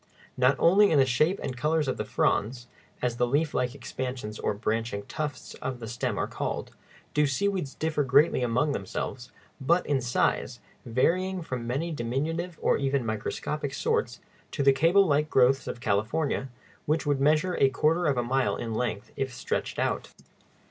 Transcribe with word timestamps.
Not 0.35 0.55
only 0.57 0.89
in 0.89 0.97
the 0.97 1.05
shape 1.05 1.39
and 1.43 1.55
colors 1.55 1.87
of 1.87 1.97
the 1.97 2.03
fronds 2.03 2.65
(as 3.03 3.17
the 3.17 3.27
leaf 3.27 3.53
like 3.53 3.75
expansions 3.75 4.39
or 4.39 4.55
branching 4.55 5.03
tufts 5.05 5.53
of 5.61 5.79
the 5.79 5.87
stem 5.87 6.17
are 6.17 6.25
called) 6.25 6.71
do 7.13 7.27
seaweeds 7.27 7.75
differ 7.75 8.03
greatly 8.03 8.41
among 8.41 8.71
themselves, 8.71 9.31
but 9.61 9.85
in 9.85 10.01
size, 10.01 10.59
varying 10.87 11.43
from 11.43 11.67
many 11.67 11.91
diminutive 11.91 12.57
or 12.63 12.79
even 12.79 13.05
microscopic 13.05 13.75
sorts 13.75 14.19
to 14.49 14.63
the 14.63 14.73
cable 14.73 15.05
like 15.05 15.29
growths 15.29 15.67
of 15.67 15.79
California, 15.81 16.49
which 16.87 17.05
would 17.05 17.21
measure 17.21 17.55
a 17.59 17.69
quarter 17.69 18.07
of 18.07 18.17
a 18.17 18.23
mile 18.23 18.55
in 18.55 18.73
length 18.73 19.11
if 19.15 19.31
stretched 19.31 19.77
out. 19.77 20.09